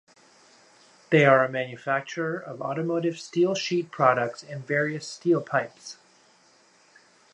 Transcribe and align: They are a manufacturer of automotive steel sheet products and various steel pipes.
They 1.11 1.27
are 1.27 1.45
a 1.45 1.51
manufacturer 1.51 2.35
of 2.35 2.59
automotive 2.59 3.19
steel 3.19 3.53
sheet 3.53 3.91
products 3.91 4.41
and 4.41 4.65
various 4.65 5.07
steel 5.07 5.43
pipes. 5.43 5.97